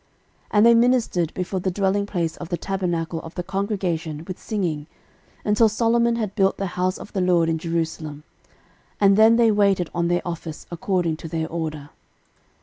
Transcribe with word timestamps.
13:006:032 0.01 0.07
And 0.57 0.65
they 0.65 0.73
ministered 0.73 1.33
before 1.35 1.59
the 1.59 1.69
dwelling 1.69 2.07
place 2.07 2.35
of 2.37 2.49
the 2.49 2.57
tabernacle 2.57 3.21
of 3.21 3.35
the 3.35 3.43
congregation 3.43 4.25
with 4.27 4.39
singing, 4.41 4.87
until 5.45 5.69
Solomon 5.69 6.15
had 6.15 6.33
built 6.33 6.57
the 6.57 6.65
house 6.73 6.97
of 6.97 7.13
the 7.13 7.21
LORD 7.21 7.49
in 7.49 7.59
Jerusalem: 7.59 8.23
and 8.99 9.15
then 9.15 9.35
they 9.35 9.51
waited 9.51 9.91
on 9.93 10.07
their 10.07 10.27
office 10.27 10.65
according 10.71 11.17
to 11.17 11.27
their 11.27 11.47
order. 11.47 11.91